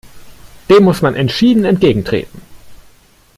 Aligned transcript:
Dem 0.67 0.83
muss 0.83 1.03
man 1.03 1.13
entschieden 1.13 1.63
entgegentreten! 1.63 2.41